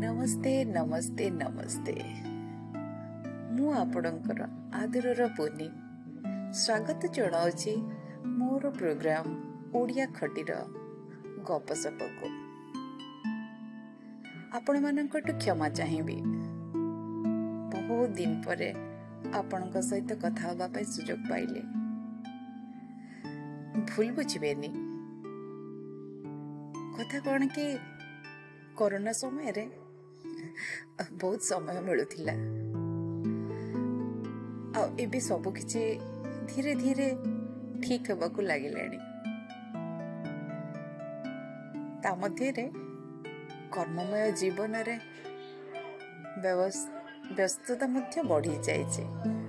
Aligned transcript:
ନମସ୍ତେ 0.00 0.52
ନମସ୍ତେ 0.64 1.24
ନମସ୍ତେ 1.32 1.94
ମୁଁ 3.56 3.68
ଆପଣଙ୍କର 3.74 4.40
ଆଦରର 4.74 5.26
ପୁନି 5.36 5.68
ସ୍ୱାଗତ 6.52 7.02
ଜଣାଉଛି 7.16 7.74
ମୋର 8.38 8.70
ପ୍ରୋଗ୍ରାମ 8.70 9.26
ଓଡ଼ିଆ 9.74 10.06
ଖଟିର 10.12 10.56
ଗପସପକୁ 11.44 12.26
ଆପଣମାନଙ୍କଠୁ 14.52 15.32
କ୍ଷମା 15.38 15.68
ଚାହିଁବି 15.74 16.18
ବହୁତ 17.72 18.10
ଦିନ 18.14 18.32
ପରେ 18.46 18.70
ଆପଣଙ୍କ 19.34 19.74
ସହିତ 19.90 20.10
କଥା 20.22 20.42
ହେବା 20.48 20.66
ପାଇଁ 20.74 20.86
ସୁଯୋଗ 20.94 21.20
ପାଇଲେ 21.30 21.62
ଭୁଲ 23.86 24.08
ବୁଝିବେନି 24.14 24.70
କଥା 26.96 27.18
କ'ଣ 27.20 27.42
କି 27.54 27.66
କରୋନା 28.80 29.12
ସମୟରେ 29.12 29.64
ବହୁତ 31.20 31.40
ସମୟ 31.48 31.80
ମିଳୁଥିଲା 31.86 32.34
ଆଉ 34.74 34.86
ଏବେ 35.04 35.18
ସବୁ 35.20 35.48
କିଛି 35.56 35.82
ଧୀରେ 36.50 36.72
ଧୀରେ 36.82 37.08
ଠିକ 37.82 38.04
ହେବାକୁ 38.10 38.38
ଲାଗିଲାଣି 38.42 38.98
ତା 42.02 42.10
ମଧ୍ୟରେ 42.22 42.64
କର୍ମମୟ 43.74 44.24
ଜୀବନରେ 44.40 44.96
ବ୍ୟସ୍ତତା 47.36 47.86
ମଧ୍ୟ 47.94 48.16
ବଢ଼ିଯାଇଛି 48.30 49.04
ତେବେ 49.18 49.39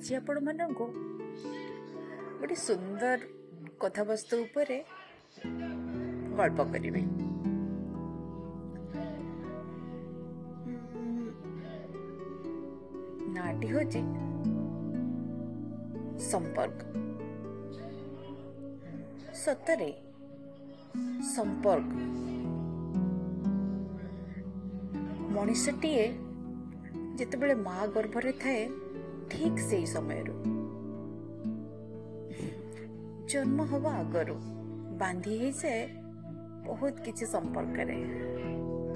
ଆଜି 0.00 0.14
ଆପଣମାନଙ୍କୁ 0.16 0.84
ଗୋଟେ 2.40 2.56
ସୁନ୍ଦର 2.60 3.18
କଥାବସ୍ତୁ 3.82 4.34
ଉପରେ 4.44 4.78
ଗଳ୍ପ 6.38 6.64
କରିବି। 6.72 7.02
ନାଁଟି 13.36 13.66
ହେଉଛି 13.72 14.00
ସମ୍ପର୍କ। 16.30 16.80
ସତରେ 19.44 19.92
ସମ୍ପର୍କ। 21.36 21.90
ମଣିଷଟିଏ 25.36 26.06
ଯେତେବେଳେ 27.18 27.54
ମା 27.66 27.80
ଗର୍ଭରେ 27.96 28.32
ଥାଏ 28.42 28.64
ଠିକ 29.30 29.54
ସେଇ 29.58 29.86
ସମୟରୁ। 29.86 30.34
ଜନ୍ମ 33.28 33.62
ହେବା 33.62 33.90
ଆଗରୁ 33.92 34.36
ବାନ୍ଧି 34.98 35.34
ହେଇଯାଏ 35.38 35.82
ବହୁତ 36.66 36.94
କିଛି 37.00 37.24
ସମ୍ପର୍କରେ। 37.26 37.96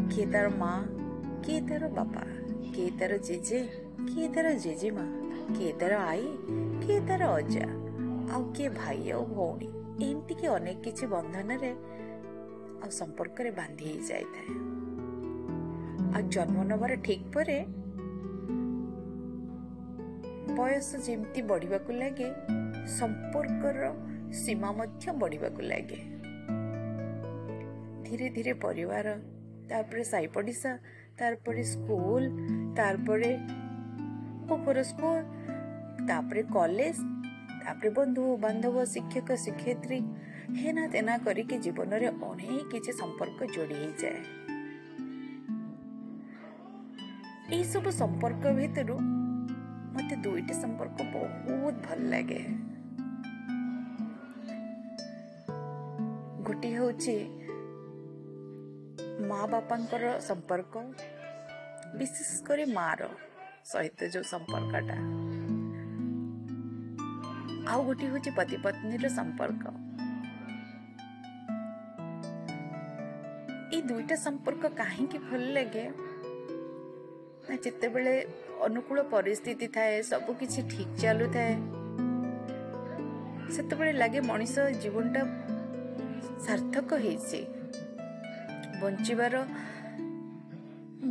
କିଏ 0.04 0.26
ତାର 0.26 0.48
ମା 0.48 0.72
କିଏ 1.44 1.60
ତାର 1.60 1.88
ବାପା 1.88 2.22
କିଏ 2.74 2.90
ତାର 3.00 3.16
ଜେଜେ 3.18 3.60
କିଏ 4.08 4.28
ତାର 4.28 4.46
ଜେଜେମା 4.54 5.06
କିଏ 5.54 5.72
ତାର 5.72 5.92
ଆଈ 5.98 6.26
କିଏ 6.82 7.00
ତାର 7.08 7.22
ଅଜା 7.32 7.66
ଆଉ 8.34 8.42
କିଏ 8.52 8.68
ଭାଇ 8.68 9.10
ଆଉ 9.10 9.24
ଭଉଣୀ 9.26 9.68
ଏମିତିକି 10.06 10.46
ଅନେକ 10.46 10.78
କିଛି 10.80 11.04
ବନ୍ଧନରେ 11.06 11.70
ଆଉ 12.82 12.90
ସମ୍ପର୍କରେ 12.90 13.50
ବାନ୍ଧି 13.50 13.84
ହେଇଯାଇଥାଏ 13.84 14.48
ଆଉ 16.14 16.22
ଜନ୍ମ 16.28 16.56
ନେବାର 16.64 16.92
ଠିକ 16.96 17.22
ପରେ 17.34 17.58
ବୟସ 20.58 20.88
ଯେମିତି 21.06 21.40
ବଢ଼ିବାକୁ 21.50 21.90
ଲାଗେ 22.00 22.28
ସମ୍ପର୍କର 22.98 23.80
ସୀମା 24.40 24.70
ମଧ୍ୟ 24.78 25.04
ବଢ଼ିବାକୁ 25.22 25.60
ଲାଗେ। 25.70 26.00
ଧୀରେ 28.06 28.26
ଧୀରେ 28.36 28.52
ପରିବାର 28.64 29.06
ତାପରେ 29.70 30.02
ସାଇ 30.10 30.26
ପଡ଼ିଶା 30.34 30.72
ତାରପରେ 31.18 31.62
ସ୍କୁଲ 31.72 32.22
ତାରପରେ 32.76 33.32
ଉପର 34.54 34.76
ସ୍କୁଲ 34.90 35.18
ତାପରେ 36.08 36.42
କଲେଜ 36.56 36.96
ତାପରେ 37.64 37.90
ବନ୍ଧୁ 37.98 38.22
ବାନ୍ଧବ 38.44 38.76
ଶିକ୍ଷକ 38.94 39.28
ଶିକ୍ଷୟିତ୍ରୀ 39.44 39.98
ହେନା 40.60 40.84
ତେନା 40.92 41.14
କରିକି 41.26 41.56
ଜୀବନରେ 41.64 42.08
ଅନେକ 42.28 42.60
କିଛି 42.72 42.90
ସମ୍ପର୍କ 43.00 43.38
ଯୋଡ଼ି 43.54 43.76
ହେଇଯାଏ। 43.82 44.20
ଏଇସବୁ 47.56 47.88
ସମ୍ପର୍କ 48.00 48.44
ଭିତରୁ 48.58 48.94
ମତେ 49.94 50.14
ଦୁଇଟି 50.22 50.54
ସମ୍ପର୍କ 50.60 51.04
ବହୁତ 51.14 51.74
ଭଲ 51.86 51.98
ଲାଗେ 52.12 52.40
ଗୋଟିଏ 56.46 56.72
ହେଉଛି 56.78 57.16
ମା 59.28 59.40
ବାପାଙ୍କର 59.52 60.04
ସମ୍ପର୍କ 60.28 60.74
ବିଶେଷ 61.98 62.30
କରି 62.48 62.64
ମାର 62.72 63.00
ସହିତ 63.70 64.00
ଯୋଉ 64.14 64.24
ସମ୍ପର୍କଟା 64.32 64.96
ଆଉ 67.72 67.80
ଗୋଟିଏ 67.88 68.08
ହେଉଛି 68.12 68.30
ପତି 68.38 68.56
ପତ୍ନୀର 68.64 69.10
ସମ୍ପର୍କ 69.18 69.64
ଏଇ 73.74 73.80
ଦୁଇଟା 73.90 74.16
ସମ୍ପର୍କ 74.24 74.72
କାହିଁକି 74.80 75.18
ଭଲ 75.28 75.42
ଲାଗେ 75.56 75.86
ନା 77.46 77.54
ଯେତେବେଳେ 77.64 78.14
ଅନୁକୂଳ 78.66 78.98
ପରିସ୍ଥିତି 79.14 79.66
ଥାଏ 79.76 79.96
ସବୁ 80.10 80.30
କିଛି 80.40 80.60
ଠିକ 80.72 80.88
ଚାଲୁଥାଏ 81.02 81.52
ସେତେବେଳେ 83.54 83.92
ଲାଗେ 84.02 84.20
ମଣିଷ 84.30 84.54
ଜୀବନଟା 84.82 85.22
ସାର୍ଥକ 86.46 86.90
ହେଇଛି 87.04 87.40
ବଞ୍ଚିବାର 88.80 89.34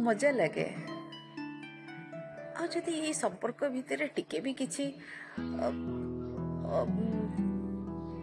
ମଜା 0.06 0.30
ଲାଗେ। 0.40 0.68
ଆଉ 2.58 2.66
ଯଦି 2.74 2.94
ଏଇ 3.04 3.14
ସମ୍ପର୍କ 3.24 3.62
ଭିତରେ 3.76 4.06
ଟିକେ 4.18 4.38
ବି 4.46 4.52
କିଛି 4.62 4.86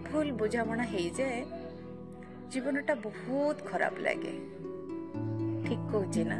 ଭୁଲ 0.06 0.27
ବୁଝାମଣା 0.41 0.84
ହେଇଯାଏ 0.92 1.41
ଜୀବନଟା 2.53 2.94
ବହୁତ 3.06 3.56
ଖରାପ 3.71 3.94
ଲାଗେ। 4.06 4.34
ଠିକ 5.65 5.81
କହୁଛି 5.92 6.22
ନା? 6.31 6.38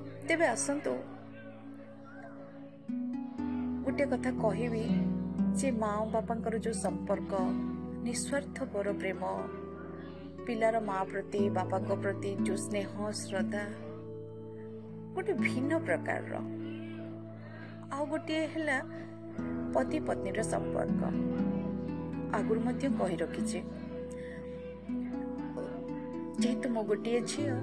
ତେବେ 0.00 0.46
ଆସନ୍ତୁ। 0.46 0.92
ଗୋଟେ 3.84 4.04
କଥା 4.06 4.30
କହିବି 4.30 4.84
ଯେ 5.54 5.70
ମା 5.70 5.90
ବାପାଙ୍କର 6.12 6.58
ଯୋଉ 6.58 6.72
ସମ୍ପର୍କ 6.72 7.32
ନିଃସ୍ୱାର୍ଥପର 8.04 8.92
ପ୍ରେମ 8.92 9.22
ପିଲାର 10.46 10.80
ମା 10.80 11.04
ପ୍ରତି 11.04 11.50
ବାପାଙ୍କ 11.50 11.90
ପ୍ରତି 11.94 12.36
ଯୋଉ 12.42 12.56
ସ୍ନେହ 12.56 12.90
ଶ୍ରଦ୍ଧା 13.10 13.64
ଗୋଟେ 15.14 15.32
ଭିନ୍ନ 15.32 15.78
ପ୍ରକାରର। 15.78 16.34
ଆଉ 17.92 18.06
ଗୋଟିଏ 18.06 18.46
ହେଲା 18.46 18.78
ପତି 19.74 19.98
ପତ୍ନୀର 20.00 20.42
ସମ୍ପର୍କ। 20.42 21.02
ଆଗରୁ 22.34 22.60
ମଧ୍ୟ 22.60 22.88
କହି 22.98 23.16
ରଖିଛି। 23.16 23.58
ଯେହେତୁ 26.40 26.68
ମୁଁ 26.68 26.84
ଗୋଟିଏ 26.84 27.20
ଝିଅ 27.20 27.54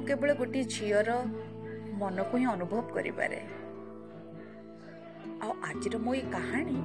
ମୁଁ 0.00 0.06
କେବଳ 0.08 0.30
ଗୋଟିଏ 0.40 0.64
ଝିଅର 0.72 1.10
ମନକୁ 2.00 2.34
ହିଁ 2.40 2.46
ଅନୁଭବ 2.50 2.78
କରିପାରେ। 2.96 3.38
ଆଉ 5.42 5.52
ଆଜିର 5.68 5.94
ମୋ 6.04 6.12
ଏଇ 6.18 6.22
କାହାଣୀ 6.34 6.78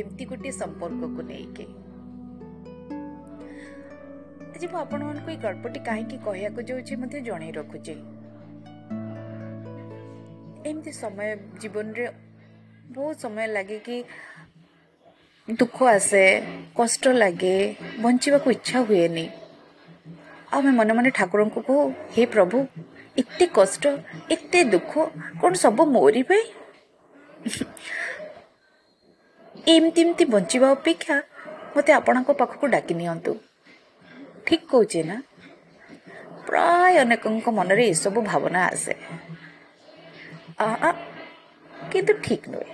ଏମିତି 0.00 0.24
ଗୋଟିଏ 0.30 0.52
ସମ୍ପର୍କକୁ 0.60 1.20
ନେଇକି। 1.30 1.66
ଆଜି 4.52 4.66
ମୁଁ 4.72 4.78
ଆପଣମାନଙ୍କୁ 4.84 5.28
ଏଇ 5.34 5.38
ଗଳ୍ପଟି 5.46 5.80
କାହିଁକି 5.88 6.16
କହିବାକୁ 6.26 6.60
ଯାଉଛି 6.68 6.92
ମଧ୍ୟ 7.00 7.16
ଜଣେଇ 7.28 7.52
ରଖୁଛି। 7.58 7.94
ଏମିତି 10.68 10.92
ସମୟ 11.02 11.28
ଜୀବନରେ 11.62 12.04
ବହୁତ 12.94 13.16
ସମୟ 13.24 13.46
ଲାଗେ 13.56 13.78
କି 13.86 13.96
ଦୁଃଖ 15.48 15.76
ଆସେ 15.96 16.22
କଷ୍ଟ 16.78 17.02
ଲାଗେ 17.22 17.56
ବଞ୍ଚିବାକୁ 18.02 18.48
ଇଚ୍ଛା 18.56 18.78
ହୁଏନି। 18.88 19.26
ଆମେ 20.56 20.70
ମନେ 20.78 20.92
ମନେ 20.98 21.10
ଠାକୁରଙ୍କୁ 21.18 21.60
କହୁ 21.68 21.82
ହେ 22.14 22.22
ପ୍ରଭୁ 22.34 22.56
ଏତେ 23.22 23.46
କଷ୍ଟ 23.58 23.84
ଏତେ 24.34 24.60
ଦୁଃଖ 24.72 24.92
କ'ଣ 25.40 25.52
ସବୁ 25.64 25.82
ମୋରି 25.94 26.22
ପାଇଁ 26.30 26.44
ଏମିତି 29.74 30.00
ଏମିତି 30.04 30.24
ବଞ୍ଚିବା 30.34 30.68
ଅପେକ୍ଷା 30.76 31.16
ମୋତେ 31.74 31.90
ଆପଣଙ୍କ 31.98 32.28
ପାଖକୁ 32.40 32.64
ଡାକି 32.74 32.94
ନିଅନ୍ତୁ। 33.00 33.32
ଠିକ 34.46 34.62
କହୁଛି 34.72 35.00
ନା? 35.08 35.16
ପ୍ରାୟ 36.46 36.92
ଅନେକଙ୍କ 37.02 37.46
ମନରେ 37.58 37.84
ଏସବୁ 37.92 38.18
ଭାବନା 38.30 38.60
ଆସେ। 38.70 38.94
କିନ୍ତୁ 41.92 42.12
ଠିକ 42.26 42.42
ନୁହେଁ। 42.52 42.68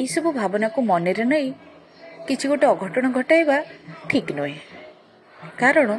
ଏଇସବୁ 0.00 0.28
ଭାବନାକୁ 0.40 0.78
ମନରେ 0.90 1.24
ନେଇ 1.32 1.48
କିଛି 2.26 2.44
ଗୋଟେ 2.50 2.66
ଅଘଟଣ 2.74 3.04
ଘଟାଇବା 3.16 3.58
ଠିକ 4.10 4.26
ନୁହେଁ। 4.38 4.56
କାରଣ 5.62 5.90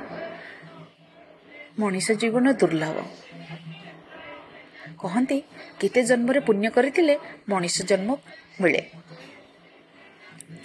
ମଣିଷ 1.79 2.07
ଜୀବନ 2.21 2.45
ଦୁର୍ଲଭ। 2.61 2.95
କହନ୍ତି 5.01 5.37
କେତେ 5.79 6.01
ଜନ୍ମରେ 6.09 6.39
ପୁଣ୍ୟ 6.47 6.67
କରିଥିଲେ 6.77 7.15
ମଣିଷ 7.51 7.75
ଜନ୍ମ 7.89 8.09
ମିଳେ। 8.61 8.81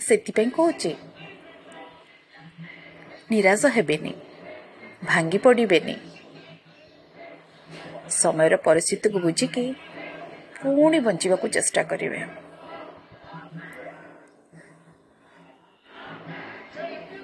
ସେଥିପାଇଁ 0.07 0.51
କହୁଛି 0.59 0.91
ନିରାଶ 3.31 3.63
ହେବେନି 3.77 4.13
ଭାଙ୍ଗି 5.09 5.39
ପଡ଼ିବେନି। 5.45 5.95
ସମୟର 8.23 8.55
ପରିସ୍ଥିତିକୁ 8.67 9.19
ବୁଝିକି 9.25 9.65
ପୁଣି 10.59 10.99
ବଞ୍ଚିବାକୁ 11.07 11.47
ଚେଷ୍ଟା 11.57 11.83
କରିବେ। 11.91 12.21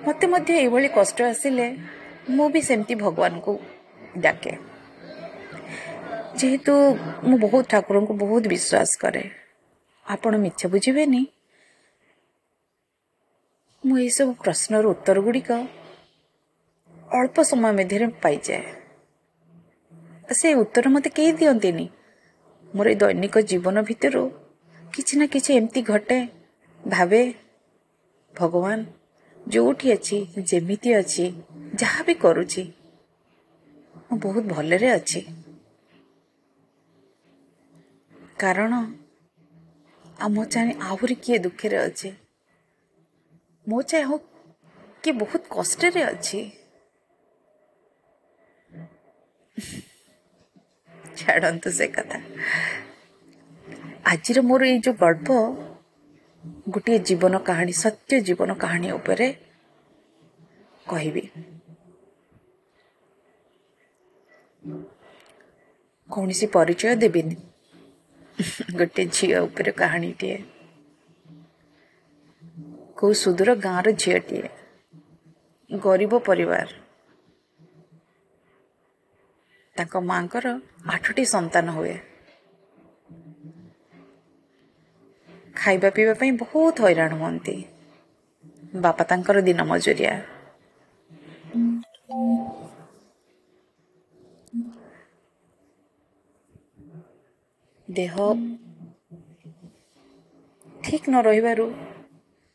ମୋତେ 0.06 0.26
ମଧ୍ୟ 0.26 0.52
ଏଇଭଳି 0.62 0.88
କଷ୍ଟ 0.98 1.18
ଆସିଲେ 1.22 1.66
ମୁଁ 2.36 2.46
ବି 2.52 2.60
ସେମିତି 2.68 2.94
ଭଗବାନଙ୍କୁ 3.04 3.52
ଡାକେ 4.16 4.52
ଯେହେତୁ 6.38 6.72
ମୁଁ 7.28 7.36
ବହୁତ 7.44 7.64
ଠାକୁରଙ୍କୁ 7.72 8.12
ବହୁତ 8.22 8.44
ବିଶ୍ୱାସ 8.52 8.90
କରେ। 9.02 9.22
ଆପଣ 10.06 10.32
ମିଛ 10.44 10.60
ବୁଝିବେନି? 10.72 11.20
ମୁଁ 13.82 13.96
ଏହିସବୁ 13.98 14.32
ପ୍ରଶ୍ନର 14.44 14.84
ଉତ୍ତର 14.94 15.16
ଗୁଡ଼ିକ 15.26 15.50
ଅଳ୍ପ 17.10 17.36
ସମୟ 17.50 17.72
ମଧ୍ୟରେ 17.78 18.06
ପାଇଯାଏ। 18.22 18.64
ସେ 20.38 20.48
ଉତ୍ତର 20.62 20.84
ମୋତେ 20.94 21.08
କେହି 21.16 21.32
ଦିଅନ୍ତିନି। 21.40 21.86
ମୋର 22.74 22.86
ଏଇ 22.90 22.96
ଦୈନିକ 23.02 23.34
ଜୀବନ 23.50 23.76
ଭିତରୁ 23.88 24.22
କିଛି 24.92 25.14
ନା 25.18 25.26
କିଛି 25.32 25.50
ଏମିତି 25.58 25.80
ଘଟେ 25.90 26.18
ଭାବେ 26.82 27.22
ଭଗବାନ 28.34 28.78
ଯେଉଁଠି 29.52 29.86
ଅଛି 29.92 30.16
ଯେମିତି 30.50 30.90
ଅଛି 31.00 31.24
ଯାହା 31.80 32.00
ବି 32.06 32.14
କରୁଛି 32.14 32.62
ମୁଁ 34.06 34.16
ବହୁତ 34.24 34.44
ଭଲରେ 34.46 34.88
ଅଛି। 34.90 35.20
କାରଣ 38.40 38.72
ଆମ 40.24 40.36
ଚାହେଁ 40.44 40.72
ଆହୁରି 40.90 41.14
କିଏ 41.24 41.38
ଦୁଃଖରେ 41.38 41.78
ଅଛି? 41.86 42.08
ମୋ 43.66 43.78
ଚାହେଁ 43.90 44.16
କିଏ 45.02 45.12
ବହୁତ 45.20 45.42
କଷ୍ଟରେ 45.50 46.02
ଅଛି? 46.12 46.40
ଛାଡ଼ନ୍ତୁ 51.18 51.68
ସେ 51.70 51.86
କଥା। 51.94 52.18
ଆଜିର 54.12 54.38
ମୋର 54.48 54.62
ଏଇ 54.64 54.78
ଯେଉଁ 54.84 54.96
ଗଳ୍ପ 55.00 55.28
ଗୋଟିଏ 56.44 56.98
ଜୀବନ 56.98 57.38
କାହାଣୀ 57.38 57.72
ସତ୍ୟ 57.72 58.20
ଜୀବନ 58.20 58.54
କାହାଣୀ 58.54 58.90
ଉପରେ 58.90 59.34
କହିବି। 60.88 61.30
କୌଣସି 66.10 66.46
ପରିଚୟ 66.46 66.94
ଦେବିନି। 66.96 67.36
ଗୋଟେ 68.76 69.04
ଝିଅ 69.06 69.38
ଉପରେ 69.40 69.72
କାହାଣୀଟିଏ। 69.72 70.38
କେଉଁ 72.98 73.12
ସୁଦୂର 73.12 73.54
ଗାଁର 73.54 73.86
ଝିଅଟିଏ। 73.92 74.48
ଗରିବ 75.80 76.18
ପରିବାର। 76.18 76.68
ତାଙ୍କ 79.76 79.96
ମାଙ୍କର 79.96 80.46
ଆଠଟି 80.86 81.24
ସନ୍ତାନ 81.24 81.70
ହୁଏ। 81.70 82.13
ଖାଇବା 85.54 85.90
ପିଇବା 85.96 86.14
ପାଇଁ 86.20 86.32
ବହୁତ 86.42 86.86
ହଇରାଣ 86.86 87.20
ହୁଅନ୍ତି। 87.20 87.56
ବାପା 88.80 89.06
ତାଙ୍କର 89.10 89.42
ଦିନ 89.46 89.66
ମଜୁରିଆ। 89.66 90.14
ଦେହ 97.88 98.14
ଠିକ୍ 100.84 101.06
ନ 101.06 101.20
ରହିବାରୁ 101.24 101.66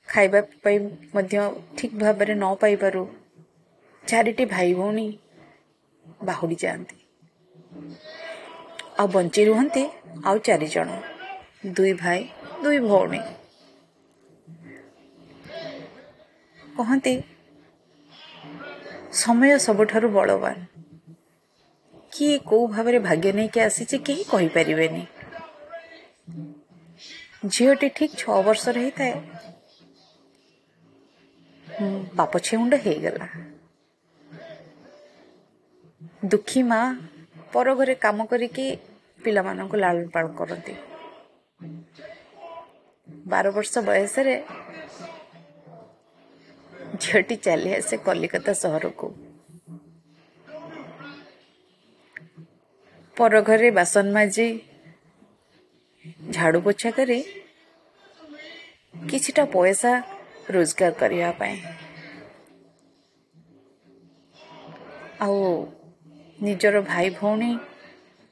ଖାଇବା 0.10 0.42
ପାଇଁ 0.64 0.78
ମଧ୍ୟ 1.14 1.44
ଠିକ୍ 1.78 1.96
ଭାବରେ 2.00 2.34
ନ 2.36 2.52
ପାଇବାରୁ 2.60 3.04
ଚାରିଟି 4.04 4.46
ଭାଇ 4.50 4.74
ଭଉଣୀ 4.74 5.08
ବାହୁଡ଼ି 6.24 6.58
ଯାଆନ୍ତି। 6.62 6.98
ଆଉ 8.98 9.08
ବଞ୍ଚି 9.14 9.42
ରୁହନ୍ତି 9.46 9.84
ଆଉ 10.26 10.38
ଚାରିଜଣ। 10.46 10.90
ଦୁଇ 11.76 11.94
ଭାଇ 12.00 12.22
ଦୁଇ 12.64 12.80
ଭଉଣୀ 12.80 13.22
କହନ୍ତି 16.60 17.14
ସମୟ 19.20 19.52
ସବୁଠାରୁ 19.66 20.08
ବଳବାନ। 20.16 20.58
କିଏ 22.14 22.36
କେଉଁ 22.50 22.66
ଭାବରେ 22.74 23.00
ଭାଗ୍ୟ 23.08 23.32
ନେଇକି 23.38 23.60
ଆସିଛି 23.64 23.98
କେହି 24.08 24.24
କହିପାରିବେନି। 24.32 25.04
ଝିଅଟି 27.54 27.88
ଠିକ୍ 27.98 28.16
ଛଅ 28.22 28.38
ବର୍ଷର 28.48 28.76
ହେଇଥାଏ। 28.80 29.14
ବାପ 32.18 32.34
ଛେଉଣ୍ଡ 32.46 32.74
ହେଇଗଲା। 32.84 33.28
ଦୁଃଖୀ 36.32 36.62
ମା 36.64 36.80
ପର 37.54 37.68
ଘରେ 37.80 37.96
କାମ 38.06 38.18
କରିକି 38.32 38.66
ପିଲାମାନଙ୍କୁ 39.20 39.76
ଲାଳନ 39.84 40.06
ପାଳନ 40.14 40.30
କରନ୍ତି। 40.40 40.74
ବାର 43.30 43.46
ବର୍ଷ 43.56 43.74
ବୟସରେ 43.88 44.36
ଝିଅଟି 47.02 47.36
ଚାଲି 47.46 47.70
ଆସେ 47.76 47.96
କଲିକତା 48.06 48.54
ସହରକୁ 48.62 49.08
ପର 53.18 53.34
ଘରେ 53.48 53.70
ବାସନ 53.78 54.06
ମାଜି 54.16 54.48
ଝାଡ଼ୁ 56.36 56.60
ପୋଛା 56.66 56.90
କରି 56.98 57.20
କିଛିଟା 59.10 59.44
ପଇସା 59.54 59.92
ରୋଜଗାର 60.54 60.94
କରିବା 61.00 61.30
ପାଇଁ 61.40 61.58
ଆଉ 65.22 65.38
ନିଜର 66.40 66.76
ଭାଇ 66.84 67.08
ଭଉଣୀ 67.18 67.52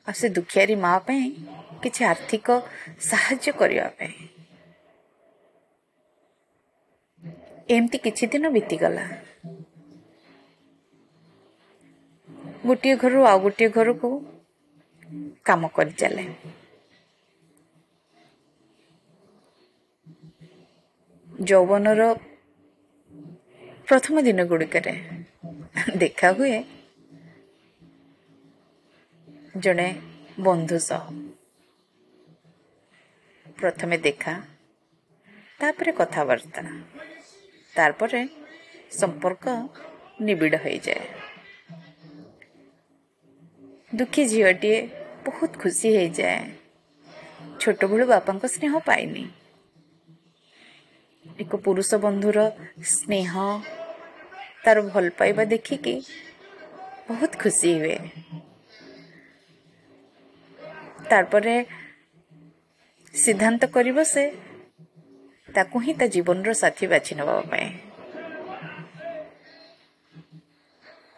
ଆଉ 0.08 0.14
ସେ 0.20 0.28
ଦୁଃଖିଆରୀ 0.36 0.76
ମା 0.84 0.94
ପାଇଁ 1.08 1.24
କିଛି 1.82 2.02
ଆର୍ଥିକ 2.06 2.48
ସାହାଯ୍ୟ 3.04 3.52
କରିବା 3.60 3.88
ପାଇଁ 3.98 4.37
ଏମିତି 7.70 7.98
କିଛି 8.06 8.26
ଦିନ 8.34 8.46
ବିତିଗଲା। 8.56 9.06
ଗୋଟିଏ 12.68 12.96
ଘରୁ 13.02 13.20
ଆଉ 13.32 13.38
ଗୋଟିଏ 13.44 13.70
ଘରକୁ 13.78 14.10
କାମ 15.48 15.62
କରି 15.76 15.94
ଚାଲେ 16.02 16.24
ଯୌବନର 21.50 22.02
ପ୍ରଥମ 23.90 24.16
ଦିନ 24.28 24.40
ଗୁଡ଼ିକରେ 24.52 24.94
ଦେଖା 26.02 26.30
ହୁଏ 26.38 26.58
ଜଣେ 29.64 29.88
ବନ୍ଧୁ 30.46 30.78
ସହ। 30.88 31.04
ପ୍ରଥମେ 33.60 33.96
ଦେଖା 34.08 34.34
ତାପରେ 35.60 35.92
କଥାବାର୍ତ୍ତା। 36.00 36.62
ତାପରେ 37.77 38.23
ସମ୍ପର୍କ 38.93 39.45
ନିବିଡ଼ 40.23 40.57
ହୋଇଯାଏ 40.65 41.05
ଦୁଃଖୀ 43.93 44.23
ଝିଅଟିଏ 44.31 44.79
ବହୁତ 45.27 45.53
ଖୁସି 45.63 45.89
ହେଇଯାଏ 45.97 46.41
ଛୋଟବେଳୁ 47.61 48.05
ବାପାଙ୍କ 48.11 48.45
ସ୍ନେହ 48.55 48.73
ପାଇନି 48.87 49.25
ଏକ 51.27 51.53
ପୁରୁଷ 51.65 51.91
ବନ୍ଧୁର 52.03 52.39
ସ୍ନେହ 52.93 53.33
ତାର 54.65 54.77
ଭଲ 54.89 55.07
ପାଇବା 55.19 55.45
ଦେଖିକି 55.53 55.95
ବହୁତ 57.09 57.33
ଖୁସି 57.43 57.71
ହୁଏ 57.77 57.99
ତାପରେ 61.11 61.57
ସିଦ୍ଧାନ୍ତ 63.15 63.63
କରିବ 63.75 63.99
ସେ 64.09 64.25
ତାକୁ 65.58 65.84
ହିଁ 65.86 65.94
ତା 66.00 66.06
ଜୀବନର 66.16 66.56
ସାଥୀ 66.62 66.86
ବାଛି 66.94 67.12
ନେବା 67.20 67.36
ପାଇଁ। 67.52 67.68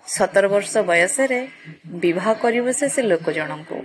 ସତର 0.05 0.45
ବର୍ଷ 0.53 0.73
ବୟସରେ 0.89 1.39
ବିବାହ 2.01 2.27
କରିବ 2.43 2.65
ସେ 2.79 2.87
ସେ 2.95 3.01
ଲୋକ 3.03 3.25
ଜଣଙ୍କୁ। 3.39 3.77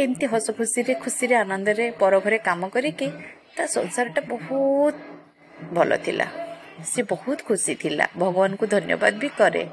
ଏମିତି 0.00 0.26
ହସ 0.32 0.46
ଖୁସିରେ 0.58 0.94
ଖୁସିରେ 1.04 1.34
ଆନନ୍ଦରେ 1.36 1.86
ପର 2.00 2.12
ଘରେ 2.24 2.38
କାମ 2.48 2.60
କରିକି 2.68 3.06
ତା 3.56 3.64
ସଂସାରଟା 3.76 4.20
ବହୁତ 4.32 4.96
ଭଲ 5.74 5.90
ଥିଲା। 6.04 6.26
ସେ 6.90 7.00
ବହୁତ 7.12 7.38
ଖୁସି 7.48 7.72
ଥିଲା। 7.82 8.04
ଭଗବାନଙ୍କୁ 8.16 8.64
ଧନ୍ୟବାଦ 8.66 9.14
ବି 9.22 9.28
କରେ। 9.38 9.64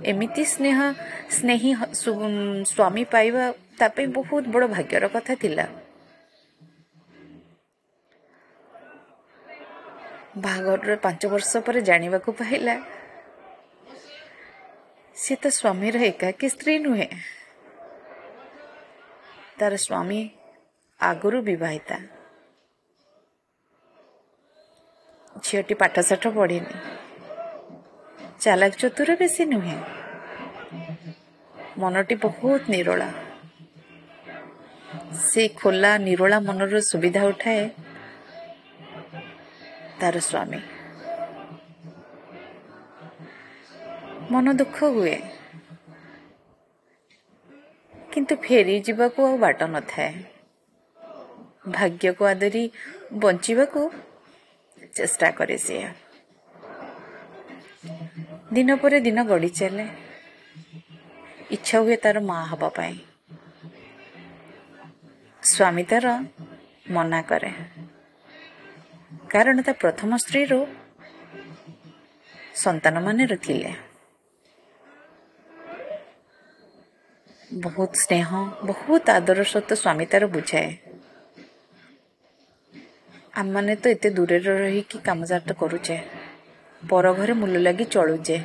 ଏମିତି 0.00 0.42
ସ୍ନେହ 0.54 0.78
ସ୍ନେହୀ 1.36 1.70
ସ୍ୱାମୀ 2.72 3.04
ପାଇବା 3.12 3.44
ତା 3.78 3.86
ପାଇଁ 3.94 4.06
ବହୁତ 4.16 4.44
ବଡ଼ 4.54 4.66
ଭାଗ୍ୟର 4.74 5.04
କଥା 5.14 5.34
ଥିଲା। 5.42 5.64
ବାହାଘରର 10.44 10.92
ପାଞ୍ଚ 11.04 11.22
ବର୍ଷ 11.32 11.52
ପରେ 11.66 11.80
ଜାଣିବାକୁ 11.88 12.30
ପାଇଲା 12.40 12.74
ସେ 15.16 15.34
ତା 15.42 15.48
ସ୍ୱାମୀର 15.58 15.96
ଏକାକୀ 16.10 16.46
ସ୍ତ୍ରୀ 16.54 16.74
ନୁହେଁ। 16.86 17.08
ତାର 19.58 19.72
ସ୍ୱାମୀ 19.76 20.20
ଆଗରୁ 21.00 21.38
ବିବାହିତା। 21.48 21.96
ଝିଅଟି 25.44 25.74
ପାଠଶାଠ 25.82 26.22
ପଢ଼ିନି। 26.36 26.74
ଚାଲାକ 28.40 28.72
ଚତୁର 28.72 29.10
ବେଶୀ 29.16 29.44
ନୁହେଁ। 29.44 29.78
ମନଟି 31.78 32.14
ବହୁତ 32.14 32.62
ନିରୋଳା। 32.68 33.08
ସେ 35.22 35.42
ଖୋଲା 35.48 35.90
ନିରୋଳା 35.98 36.38
ମନର 36.40 36.80
ସୁବିଧା 36.80 37.22
ଉଠାଏ 37.24 37.62
ତାର 40.00 40.14
ସ୍ୱାମୀ। 40.18 40.60
ମନ 44.30 44.46
ଦୁଃଖ 44.52 44.76
ହୁଏ। 44.84 45.16
କିନ୍ତୁ 48.12 48.34
ଫେରି 48.36 48.76
ଯିବାକୁ 48.80 49.18
ଆଉ 49.26 49.36
ବାଟ 49.38 49.60
ନଥାଏ। 49.62 50.12
ଭାଗ୍ୟକୁ 51.68 52.22
ଆଦରି 52.24 52.64
ବଞ୍ଚିବାକୁ 53.12 53.80
ଚେଷ୍ଟା 54.96 55.28
କରେ 55.30 55.58
ସିଏ। 55.58 55.88
ଦିନ 58.50 58.74
ପରେ 58.82 58.98
ଦିନ 59.06 59.18
ଗଡ଼ି 59.30 59.50
ଚାଲେ 59.58 59.84
ଇଚ୍ଛା 61.56 61.76
ହୁଏ 61.84 61.96
ତାର 62.04 62.16
ମା 62.28 62.38
ହେବା 62.50 62.68
ପାଇଁ। 62.76 62.96
ସ୍ୱାମୀ 65.42 65.84
ତାର 65.90 66.06
ମନା 66.94 67.20
କରେ। 67.30 67.50
କାରଣ 69.32 69.56
ତା 69.66 69.72
ପ୍ରଥମ 69.82 70.10
ସ୍ତ୍ରୀରୁ 70.24 70.58
ସନ୍ତାନମାନେ 72.64 73.22
ଥିଲେ 73.44 73.70
ବହୁତ 77.64 77.92
ସ୍ନେହ 78.04 78.28
ବହୁତ 78.70 79.04
ଆଦର 79.18 79.38
ସହିତ 79.52 79.70
ସ୍ୱାମୀ 79.82 80.06
ତାର 80.12 80.22
ବୁଝାଏ। 80.34 80.70
ଆମମାନେ 83.40 83.72
ତ 83.82 83.84
ଏତେ 83.94 84.08
ଦୂରରେ 84.16 84.52
ରହିକି 84.62 84.96
କାମଜାତ 85.06 85.48
କରୁଛେ। 85.60 85.96
ପର 86.80 87.06
ଘରେ 87.12 87.32
ମୂଲ 87.40 87.54
ଲାଗି 87.66 87.84
ଚଳୁଛେ 87.94 88.36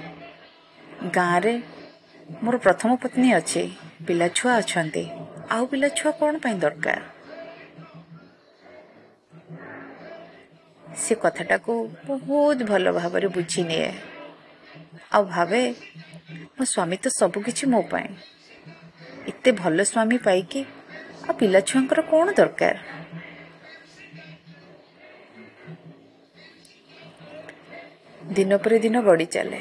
ଗାଁରେ 1.18 1.54
ମୋର 2.44 2.56
ପ୍ରଥମ 2.66 2.90
ପତ୍ନୀ 3.04 3.30
ଅଛି 3.40 3.64
ପିଲାଛୁଆ 4.08 4.52
ଅଛନ୍ତି। 4.62 5.04
ଆଉ 5.54 5.64
ପିଲାଛୁଆ 5.72 6.10
କ'ଣ 6.20 6.34
ପାଇଁ 6.44 6.56
ଦରକାର? 6.64 7.00
ସେ 11.04 11.14
କଥାଟାକୁ 11.24 11.74
ବହୁତ 12.08 12.58
ଭଲ 12.70 12.86
ଭାବରେ 13.00 13.28
ବୁଝି 13.36 13.62
ନିଏ। 13.70 13.90
ଆଉ 15.16 15.24
ଭାବେ 15.34 15.62
ମୋ 16.56 16.64
ସ୍ୱାମୀ 16.74 16.98
ତ 17.04 17.06
ସବୁକିଛି 17.20 17.66
ମୋ 17.74 17.82
ପାଇଁ। 17.92 18.10
ଏତେ 19.32 19.50
ଭଲ 19.62 19.78
ସ୍ୱାମୀ 19.92 20.18
ପାଇକି 20.28 20.62
ଆଉ 21.26 21.34
ପିଲାଛୁଆଙ୍କର 21.40 22.00
କ'ଣ 22.12 22.28
ଦରକାର? 22.40 22.76
ଦିନ 28.25 28.57
ପରେ 28.63 28.77
ଦିନ 28.79 28.97
ଗଡ଼ି 29.03 29.27
ଚାଲେ 29.35 29.61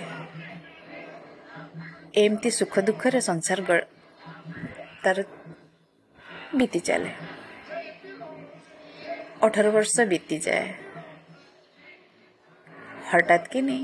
ଏମିତି 2.17 2.49
ସୁଖ 2.51 2.73
ଦୁଃଖରେ 2.87 3.19
ସଂସାର 3.21 3.59
ତାର 5.03 5.17
ବିତି 6.57 6.79
ଚାଲେ 6.87 7.11
ଅଠର 9.41 9.67
ବର୍ଷ 9.75 9.95
ବିତିଯାଏ 10.07 10.65
ହଠାତ୍ 13.09 13.47
କିନି 13.53 13.77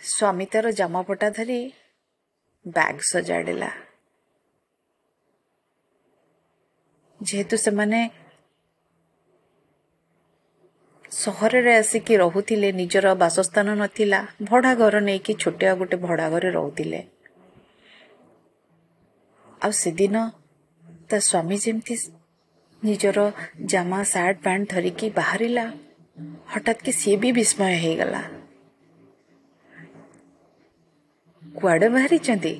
ସ୍ୱାମୀ 0.00 0.46
ତାର 0.52 0.66
ଜାମାପଟା 0.72 1.28
ଧରି 1.36 1.60
ବ୍ୟାଗ୍ 2.64 3.00
ସଜାଡ଼ିଲା 3.10 3.70
ଯେହେତୁ 7.20 7.56
ସେମାନେ 7.56 8.00
ସହରରେ 11.21 11.73
ଆସିକି 11.81 12.13
ରହୁଥିଲେ 12.23 12.69
ନିଜର 12.79 13.07
ବାସସ୍ଥାନ 13.23 13.67
ନଥିଲା 13.81 14.19
ଭଡ଼ା 14.49 14.71
ଘର 14.81 14.95
ନେଇକି 15.07 15.33
ଛୋଟିଆ 15.41 15.71
ଗୋଟେ 15.79 15.97
ଭଡ଼ା 16.05 16.27
ଘରେ 16.33 16.49
ରହୁଥିଲେ। 16.57 16.99
ଆଉ 19.61 19.71
ସେଦିନ 19.81 20.15
ତା 21.09 21.17
ସ୍ୱାମୀ 21.29 21.57
ଯେମିତି 21.65 21.95
ନିଜର 22.83 23.19
ଜାମା 23.71 23.99
ସାର୍ଟ 24.13 24.37
ପ୍ୟାଣ୍ଟ 24.43 24.67
ଧରିକି 24.73 25.07
ବାହାରିଲା 25.19 25.65
ହଠାତ୍ 26.53 26.81
କି 26.85 26.91
ସିଏ 26.99 27.15
ବି 27.21 27.29
ବିସ୍ମୟ 27.37 27.73
ହେଇଗଲା। 27.83 28.21
କୁଆଡ଼େ 31.43 31.87
ବାହାରିଛନ୍ତି? 31.95 32.53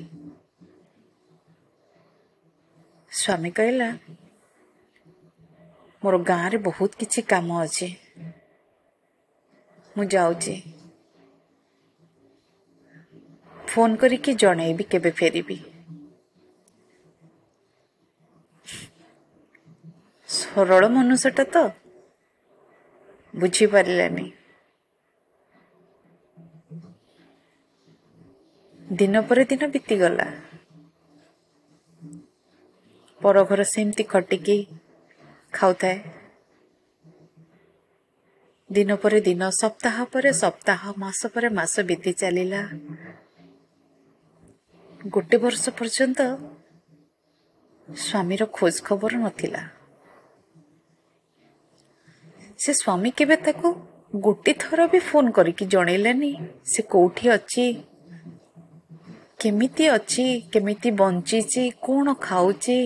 ସ୍ୱାମୀ 3.12 3.50
କହିଲା 3.58 3.88
ମୋର 6.02 6.14
ଗାଁରେ 6.30 6.58
ବହୁତ 6.68 6.90
କିଛି 7.00 7.20
କାମ 7.32 7.48
ଅଛି। 7.64 7.88
ମୁଁ 9.96 10.06
ଯାଉଛି। 10.10 10.54
ଫୋନ୍ 13.68 13.94
କରିକି 14.02 14.34
ଜଣେଇବି 14.42 14.88
କେବେ 14.90 15.14
ଫେରିବି। 15.18 15.58
ସରଳ 20.28 20.82
ମନୁଷ୍ୟଟା 20.94 21.44
ତ 21.52 21.64
ବୁଝିପାରିଲାନି। 23.34 24.26
ଦିନ 28.94 29.20
ପରେ 29.28 29.44
ଦିନ 29.50 29.68
ବିତିଗଲା। 29.72 30.26
ପର 33.20 33.42
ଘର 33.44 33.64
ସେମିତି 33.64 34.04
ଖଟିକି 34.04 34.56
ଖାଉଥାଏ। 35.52 35.96
ଦିନ 38.76 38.90
ପରେ 39.02 39.18
ଦିନ 39.26 39.42
ସପ୍ତାହ 39.60 39.96
ପରେ 40.12 40.30
ସପ୍ତାହ 40.42 40.80
ମାସ 41.02 41.20
ପରେ 41.34 41.48
ମାସ 41.58 41.74
ବିତି 41.88 42.12
ଚାଲିଲା। 42.20 42.62
ଗୋଟେ 45.14 45.36
ବର୍ଷ 45.44 45.64
ପର୍ଯ୍ୟନ୍ତ 45.78 46.20
ସ୍ୱାମୀର 47.88 48.42
ଖୋଜ 48.56 48.74
ଖବର 48.86 49.12
ନଥିଲା। 49.24 49.62
ସେ 52.60 52.70
ସ୍ୱାମୀ 52.82 53.10
କେବେ 53.18 53.36
ତାକୁ 53.44 53.68
ଗୋଟେ 54.26 54.52
ଥର 54.62 54.78
ବି 54.92 54.98
ଫୋନ୍ 55.08 55.28
କରିକି 55.36 55.64
ଜଣେଇଲାନି 55.74 56.32
ସେ 56.72 56.80
କୋଉଠି 56.92 57.26
ଅଛି 57.36 57.64
କେମିତି 59.42 59.84
ଅଛି 59.96 60.24
କେମିତି 60.52 60.90
ବଞ୍ଚିଛି 61.00 61.62
କ'ଣ 61.86 62.06
ଖାଉଛି 62.28 62.78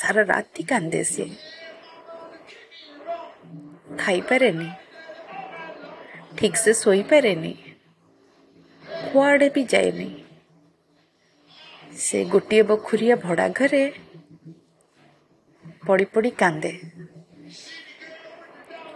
ସାରା 0.00 0.22
ରାତି 0.28 0.62
କାନ୍ଦେ 0.70 1.00
ସିଏ 1.08 1.28
ଖାଇପାରେନି 4.00 4.68
ଠିକ୍ସେ 6.38 6.72
ଶୋଇପାରେନି 6.78 7.52
କୁଆଡ଼େ 9.04 9.48
ବି 9.54 9.62
ଯାଏନି 9.72 10.08
ସେ 12.00 12.18
ଗୋଟିଏ 12.32 12.62
ବଖୁରିଆ 12.68 13.16
ଭଡ଼ା 13.24 13.46
ଘରେ 13.58 13.82
ପଡ଼ି 15.84 16.06
ପଡ଼ି 16.14 16.30
କାନ୍ଦେ 16.40 16.72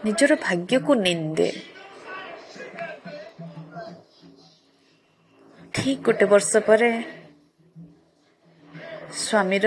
ନିଜର 0.05 0.33
ଭାଗ୍ୟକୁ 0.45 0.93
ନିନ୍ଦେ 1.01 1.49
ଠିକ୍ 5.75 6.01
ଗୋଟେ 6.07 6.27
ବର୍ଷ 6.33 6.53
ପରେ 6.69 6.91
ସ୍ୱାମୀର 9.15 9.67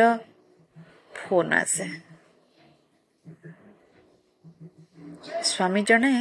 ଫୋନ୍ 1.28 1.52
ଆସେ 1.62 1.86
ସ୍ୱାମୀ 5.50 5.82
ଜଣେ 5.90 6.12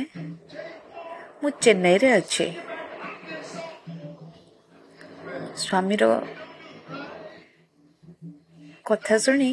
ମୁଁ 1.40 1.50
ଚେନ୍ନାଇରେ 1.64 2.08
ଅଛି। 2.18 2.46
ସ୍ୱାମୀର 5.62 6.02
କଥା 8.88 9.16
ଶୁଣି 9.24 9.50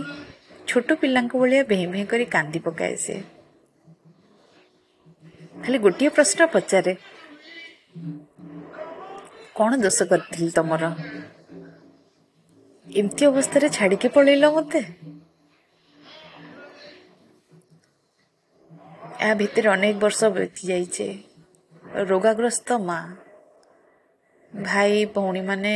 ଛୋଟ 0.69 0.89
ପିଲାଙ୍କ 1.01 1.33
ଭଳିଆ 1.41 1.61
ଭେଁ 1.71 1.85
ଭେଁ 1.93 2.05
କରି 2.11 2.25
କାନ୍ଦି 2.35 2.59
ପକାଏ 2.65 2.95
ସେ। 3.05 3.15
ଖାଲି 5.63 5.77
ଗୋଟିଏ 5.85 6.09
ପ୍ରଶ୍ନ 6.15 6.39
ପଚାରେ 6.53 6.93
କ'ଣ 9.57 9.71
ଦୋଷ 9.83 9.99
କରିଥିଲି 10.11 10.51
ତମର? 10.57 10.83
ଏମିତି 12.87 13.23
ଅବସ୍ଥାରେ 13.31 13.67
ଛାଡ଼ିକି 13.77 14.07
ପଳେଇଲ 14.15 14.45
ମୋତେ? 14.55 14.79
ଏହା 19.23 19.33
ଭିତରେ 19.41 19.67
ଅନେକ 19.75 19.95
ବର୍ଷ 20.03 20.21
ବିତି 20.35 20.63
ଯାଇଛି 20.69 21.07
ରୋଗାଗ୍ରସ୍ତ 22.09 22.69
ମା 22.87 22.99
ଭାଇ 24.51 24.95
ଭଉଣୀମାନେ 25.15 25.73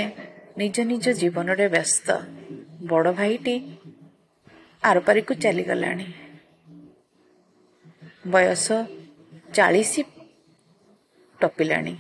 ନିଜ 0.59 0.75
ନିଜ 0.91 1.05
ଜୀବନରେ 1.21 1.65
ବ୍ୟସ୍ତ 1.75 2.07
ବଡ଼ 2.89 3.07
ଭାଇଟି 3.19 3.55
ଆରପାରିକୁ 4.83 5.33
ଚାଲିଗଲାଣି 5.43 6.07
ବୟସ 8.33 8.67
ଚାଳିଶ 9.55 9.93
ଟପିଲାଣି। 11.39 11.93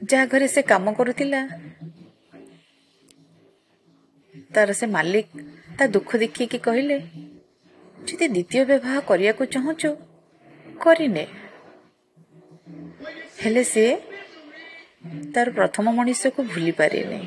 ଯାହା 0.00 0.24
ଘରେ 0.32 0.46
ସେ 0.54 0.60
କାମ 0.72 0.84
କରୁଥିଲା 0.98 1.40
ତାର 4.54 4.68
ସେ 4.78 4.86
ମାଲିକ 4.96 5.28
ତା 5.76 5.84
ଦୁଃଖ 5.94 6.10
ଦେଖିକି 6.22 6.58
କହିଲେ 6.66 6.96
ଯଦି 8.08 8.26
ଦ୍ୱିତୀୟ 8.34 8.62
ବିବାହ 8.70 8.96
କରିବାକୁ 9.08 9.42
ଚାହୁଁଛୁ 9.54 9.90
କରିନେ। 10.84 11.24
ହେଲେ 13.40 13.62
ସିଏ 13.72 13.92
ତାର 15.34 15.46
ପ୍ରଥମ 15.58 15.84
ମଣିଷକୁ 15.98 16.40
ଭୁଲି 16.52 16.72
ପାରିନି। 16.80 17.20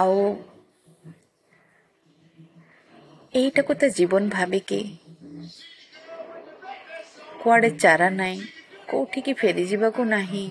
ଆଉ 0.00 0.20
ଏଇଟାକୁ 3.34 3.72
ତା 3.80 3.86
ଜୀବନ 3.96 4.22
ଭାବିକି 4.36 4.80
କୁଆଡ଼େ 7.40 7.70
ଚାରା 7.82 8.08
ନାହିଁ 8.20 8.38
କେଉଁଠିକି 8.88 9.32
ଫେରିଯିବାକୁ 9.40 10.00
ନାହିଁ 10.14 10.46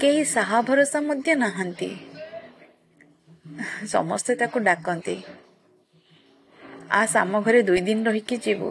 କେହି 0.00 0.22
ସାହା 0.34 0.58
ଭରସା 0.68 0.98
ମଧ୍ୟ 1.08 1.30
ନାହାନ୍ତି। 1.44 1.90
ସମସ୍ତେ 3.86 4.34
ତାକୁ 4.34 4.58
ଡାକନ୍ତି। 4.60 5.16
ଆସ 6.90 7.16
ଆମ 7.16 7.40
ଘରେ 7.40 7.62
ଦୁଇ 7.62 7.80
ଦିନ 7.80 7.98
ରହିକି 8.06 8.36
ଯିବୁ। 8.36 8.70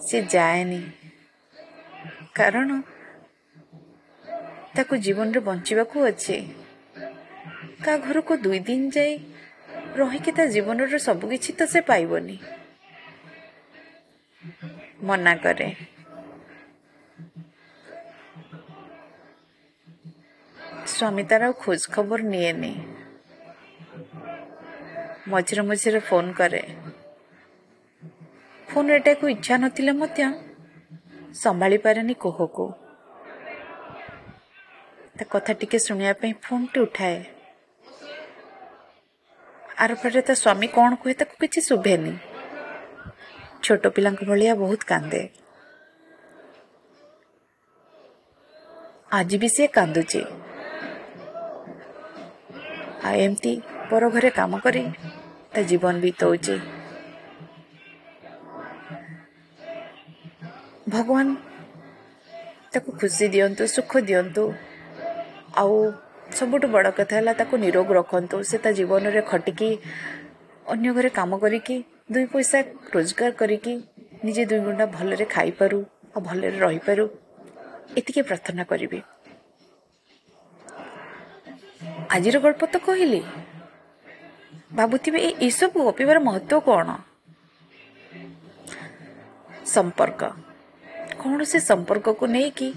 ସେ 0.00 0.22
ଯାଏନି। 0.22 0.80
କାରଣ 2.34 2.70
ତାକୁ 4.76 4.96
ଜୀବନରେ 4.96 5.40
ବଞ୍ଚିବାକୁ 5.40 5.96
ଅଛି। 6.06 6.36
କାହା 7.84 7.96
ଘରକୁ 7.96 8.36
ଦୁଇ 8.36 8.58
ଦିନ 8.58 8.82
ଯାଇ 8.90 9.12
ରହିକି 9.96 10.30
ତା 10.32 10.44
ଜୀବନର 10.46 10.98
ସବୁ 10.98 11.24
କିଛି 11.30 11.50
ତ 11.52 11.60
ସେ 11.66 11.80
ପାଇବନି। 11.80 12.36
ମନା 15.02 15.34
କରେ। 15.34 15.68
ସ୍ୱାମୀ 20.86 21.22
ତାର 21.24 21.42
ଆଉ 21.44 21.52
ଖୋଜ 21.52 21.80
ଖବର 21.92 22.20
ନିଏନି। 22.22 22.72
ମଝିରେ 25.32 25.62
ମଝିରେ 25.68 26.00
ଫୋନ୍ 26.08 26.30
କରେ। 26.38 26.62
ଫୋନ୍ 28.68 28.88
ଏଟାକୁ 28.96 29.24
ଇଚ୍ଛା 29.34 29.54
ନଥିଲେ 29.62 29.92
ମଧ୍ୟ 30.00 30.20
ସମ୍ଭାଳି 31.42 31.78
ପାରେନି 31.84 32.14
କୋହକୁ। 32.24 32.64
ତା 35.16 35.24
କଥା 35.32 35.52
ଟିକେ 35.60 35.78
ଶୁଣିବା 35.86 36.12
ପାଇଁ 36.20 36.32
ଫୋନ୍ଟି 36.44 36.78
ଉଠାଏ। 36.86 37.18
ଆରପଟେ 39.82 40.20
ତା 40.28 40.34
ସ୍ୱାମୀ 40.42 40.66
କ'ଣ 40.76 40.90
କୁହେ 41.02 41.14
ତାକୁ 41.20 41.34
କିଛି 41.42 41.60
ଶୁଭେନି। 41.68 42.12
ଛୋଟ 43.64 43.84
ପିଲାଙ୍କ 43.94 44.20
ଭଳିଆ 44.30 44.52
ବହୁତ 44.62 44.82
କାନ୍ଦେ। 44.92 45.22
ଆଜି 49.18 49.36
ବି 49.42 49.48
ସିଏ 49.54 49.68
କାନ୍ଦୁଛି 49.76 50.20
ଆଉ 53.06 53.14
ଏମିତି 53.24 53.52
ପର 53.90 54.02
ଘରେ 54.14 54.30
କାମ 54.38 54.52
କରି 54.64 54.82
ତା 55.52 55.62
ଜୀବନ 55.70 55.94
ବିତଉଛି। 56.02 56.54
ଭଗବାନ 60.88 61.26
ତାକୁ 62.72 62.90
ଖୁସି 63.00 63.24
ଦିଅନ୍ତୁ 63.34 63.62
ସୁଖ 63.74 63.92
ଦିଅନ୍ତୁ। 64.08 64.44
ଆଉ 65.60 65.74
ସବୁଠୁ 66.38 66.66
ବଡ଼ 66.74 66.88
କଥା 66.98 67.14
ହେଲା 67.18 67.32
ତାକୁ 67.40 67.54
ନିରୋଗ 67.64 67.88
ରଖନ୍ତୁ। 67.98 68.36
ସେ 68.50 68.56
ତା 68.64 68.70
ଜୀବନରେ 68.78 69.22
ଖଟିକି 69.30 69.70
ଅନ୍ୟ 70.74 70.90
ଘରେ 70.96 71.10
କାମ 71.18 71.30
କରିକି 71.44 71.76
ଦୁଇ 72.12 72.26
ପଇସା 72.32 72.58
ରୋଜଗାର 72.94 73.32
କରିକି 73.40 73.72
ନିଜେ 74.24 74.42
ଦୁଇ 74.50 74.60
ଘଣ୍ଟା 74.66 74.86
ଭଲରେ 74.96 75.24
ଖାଇପାରୁ 75.34 75.78
ଆଉ 76.14 76.20
ଭଲରେ 76.28 76.58
ରହିପାରୁ 76.64 77.04
ଏତିକି 77.98 78.22
ପ୍ରାର୍ଥନା 78.28 78.62
କରିବି। 78.70 78.98
ଆଜିର 82.16 82.36
ଗଳ୍ପ 82.44 82.62
ତ 82.72 82.76
କହିଲି। 82.86 83.20
ଭାବୁଥିବେ 84.70 85.18
ଏ 85.28 85.30
ଏସବୁ 85.46 85.78
ଗପିବାର 85.86 86.18
ମହତ୍ଵ 86.26 86.54
କ'ଣ? 86.66 86.88
ସମ୍ପର୍କ। 89.66 90.22
କୌଣସି 91.20 91.58
ସମ୍ପର୍କକୁ 91.70 92.24
ନେଇକି 92.34 92.68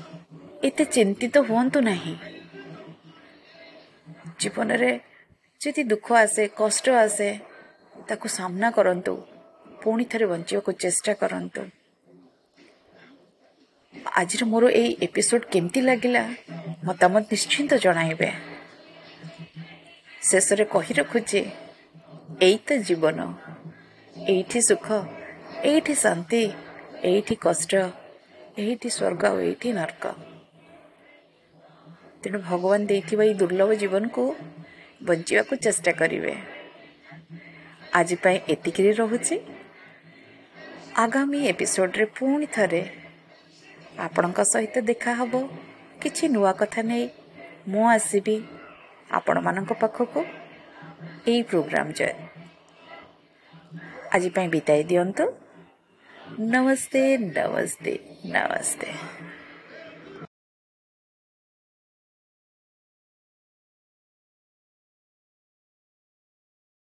ଏତେ 0.68 0.84
ଚିନ୍ତିତ 0.96 1.36
ହୁଅନ୍ତୁ 1.48 1.80
ନାହିଁ। 1.90 2.16
ଜୀବନରେ 4.40 4.92
ଯଦି 5.62 5.82
ଦୁଃଖ 5.92 6.08
ଆସେ 6.24 6.44
କଷ୍ଟ 6.60 6.86
ଆସେ 7.04 7.30
ତାକୁ 8.08 8.28
ସାମ୍ନା 8.38 8.68
କରନ୍ତୁ 8.78 9.14
ପୁଣି 9.82 10.06
ଥରେ 10.12 10.26
ବଞ୍ଚିବାକୁ 10.32 10.72
ଚେଷ୍ଟା 10.84 11.14
କରନ୍ତୁ। 11.22 11.62
ଆଜିର 14.20 14.44
ମୋର 14.52 14.64
ଏଇ 14.82 14.92
ଏପିସୋଡ଼ 15.06 15.44
କେମିତି 15.54 15.80
ଲାଗିଲା 15.88 16.24
ମତାମତ 16.88 17.24
ନିଶ୍ଚିନ୍ତ 17.34 17.72
ଜଣାଇବେ। 17.86 18.30
ଶେଷରେ 20.22 20.66
କହି 20.74 20.94
ରଖୁଛି 21.00 21.42
ଏଇ 22.24 22.58
ତ 22.68 22.76
ଜୀବନ 22.88 23.20
ଏଇଠି 24.16 24.60
ସୁଖ 24.62 24.88
ଏଇଠି 25.70 25.94
ଶାନ୍ତି 25.96 26.42
ଏଇଠି 27.10 27.36
କଷ୍ଟ 27.36 27.72
ଏଇଠି 28.64 28.90
ସ୍ୱର୍ଗ 28.90 29.22
ଆଉ 29.30 29.38
ଏଇଠି 29.48 29.70
ନର୍କ। 29.80 30.04
ତେଣୁ 32.22 32.38
ଭଗବାନ 32.50 32.80
ଦେଇଥିବା 32.90 33.24
ଏଇ 33.24 33.34
ଦୁର୍ଲଭ 33.34 33.70
ଜୀବନକୁ 33.82 34.24
ବଞ୍ଚିବାକୁ 35.04 35.54
ଚେଷ୍ଟା 35.66 35.92
କରିବେ। 35.92 36.34
ଆଜି 37.94 38.16
ପାଇଁ 38.24 38.38
ଏତିକିରେ 38.54 38.92
ରହୁଛି। 39.02 39.36
ଆଗାମୀ 41.04 41.40
ଏପିସୋଡ଼ରେ 41.52 42.06
ପୁଣି 42.18 42.48
ଥରେ 42.56 42.82
ଆପଣଙ୍କ 44.00 44.40
ସହିତ 44.44 44.76
ଦେଖାହବ 44.90 45.34
କିଛି 46.02 46.24
ନୂଆ 46.36 46.52
କଥା 46.62 46.82
ନେଇ 46.90 47.06
ମୁଁ 47.72 47.84
ଆସିବି 47.98 48.38
ଆପଣମାନଙ୍କ 49.12 49.72
ପାଖକୁ। 49.84 50.22
ଏଇ 51.24 51.42
ପ୍ରୋଗ୍ରାମ 51.44 51.88
ଜୟ 51.92 52.14
ଆଜି 54.14 54.30
ପାଇଁ 54.30 54.48
ବିଦାୟ 54.50 54.82
ଦିଅନ୍ତୁ 54.84 55.26
ନମସ୍ତେ 56.50 57.02
ନମସ୍ତେ 57.30 57.94
ନମସ୍ତେ 58.28 58.90